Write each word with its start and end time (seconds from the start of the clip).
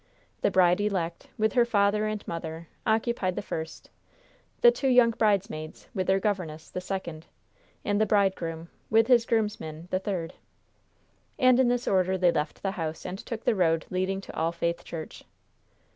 The 0.41 0.49
bride 0.49 0.81
elect, 0.81 1.27
with 1.37 1.53
her 1.53 1.63
father 1.63 2.07
and 2.07 2.27
mother, 2.27 2.67
occupied 2.87 3.35
the 3.35 3.43
first; 3.43 3.91
the 4.61 4.71
two 4.71 4.87
young 4.87 5.11
bridesmaids, 5.11 5.89
with 5.93 6.07
their 6.07 6.19
governess, 6.19 6.71
the 6.71 6.81
second; 6.81 7.27
and 7.85 8.01
the 8.01 8.07
bridegroom, 8.07 8.69
with 8.89 9.05
his 9.05 9.27
groomsman, 9.27 9.87
the 9.91 9.99
third. 9.99 10.33
And 11.37 11.59
in 11.59 11.67
this 11.67 11.87
order 11.87 12.17
they 12.17 12.31
left 12.31 12.63
the 12.63 12.71
house 12.71 13.05
and 13.05 13.19
took 13.19 13.43
the 13.43 13.53
road 13.53 13.85
leading 13.91 14.21
to 14.21 14.35
All 14.35 14.51
Faith 14.51 14.83
Church. 14.83 15.23